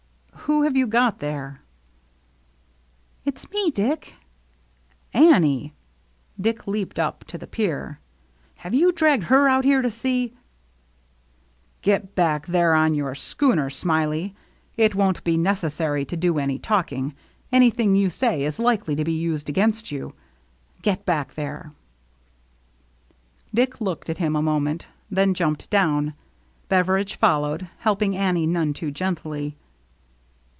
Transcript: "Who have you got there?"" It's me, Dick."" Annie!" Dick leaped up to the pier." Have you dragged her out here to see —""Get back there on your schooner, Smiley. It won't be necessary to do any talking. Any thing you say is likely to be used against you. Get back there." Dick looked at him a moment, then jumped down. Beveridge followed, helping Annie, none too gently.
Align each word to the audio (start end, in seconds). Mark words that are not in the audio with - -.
"Who 0.51 0.63
have 0.63 0.75
you 0.75 0.85
got 0.87 1.19
there?"" 1.19 1.61
It's 3.25 3.49
me, 3.51 3.69
Dick."" 3.71 4.15
Annie!" 5.33 5.73
Dick 6.41 6.67
leaped 6.67 6.99
up 6.99 7.23
to 7.25 7.37
the 7.37 7.47
pier." 7.47 7.99
Have 8.65 8.73
you 8.73 8.91
dragged 8.91 9.25
her 9.25 9.47
out 9.47 9.63
here 9.63 9.81
to 9.81 9.89
see 9.91 10.33
—""Get 11.83 12.15
back 12.15 12.47
there 12.47 12.73
on 12.73 12.93
your 12.95 13.15
schooner, 13.15 13.69
Smiley. 13.69 14.35
It 14.75 14.93
won't 14.95 15.23
be 15.23 15.37
necessary 15.37 16.03
to 16.05 16.17
do 16.17 16.37
any 16.37 16.59
talking. 16.59 17.13
Any 17.51 17.69
thing 17.69 17.95
you 17.95 18.09
say 18.09 18.43
is 18.43 18.59
likely 18.59 18.95
to 18.95 19.05
be 19.05 19.13
used 19.13 19.47
against 19.47 19.89
you. 19.89 20.15
Get 20.81 21.05
back 21.05 21.35
there." 21.35 21.71
Dick 23.53 23.79
looked 23.79 24.09
at 24.09 24.17
him 24.17 24.35
a 24.35 24.41
moment, 24.41 24.87
then 25.09 25.33
jumped 25.33 25.69
down. 25.69 26.13
Beveridge 26.67 27.15
followed, 27.15 27.69
helping 27.79 28.17
Annie, 28.17 28.47
none 28.47 28.73
too 28.73 28.91
gently. 28.91 29.55